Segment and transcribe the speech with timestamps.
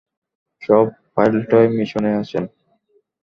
[0.61, 2.43] সব পাইলটই মিশনে আছেন।